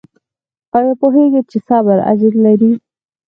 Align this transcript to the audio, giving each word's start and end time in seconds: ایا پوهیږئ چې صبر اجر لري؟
ایا 0.77 0.93
پوهیږئ 0.99 1.41
چې 1.49 1.57
صبر 1.67 1.97
اجر 2.11 2.33
لري؟ 2.45 2.71